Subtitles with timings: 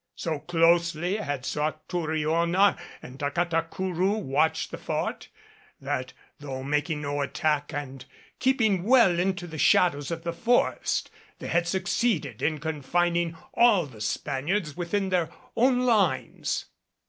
[0.15, 5.27] So closely had Satouriona and Tacatacourou watched the Fort,
[5.79, 8.03] that, though making no attack and
[8.39, 14.01] keeping well in the shadows of the forest, they had succeeded in confining all the
[14.01, 16.65] Spaniards within their own lines.